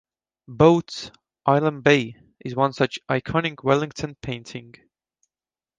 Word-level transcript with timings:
"Boats, 0.47 1.11
Island 1.45 1.83
Bay" 1.83 2.17
is 2.43 2.55
one 2.55 2.73
such 2.73 2.97
iconic 3.07 3.63
Wellington 3.63 4.15
painting. 4.23 4.73